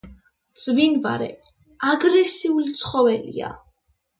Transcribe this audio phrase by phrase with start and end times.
[0.59, 1.27] მძვინვარე,
[1.91, 3.53] აგრესიული ცხოველია.